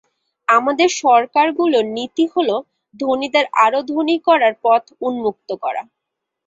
[0.47, 2.55] আমাদের সরকারগুলোর নীতি হলো,
[2.95, 5.81] ধনীদের আরও ধনী করার পথ উন্মুক্ত করা।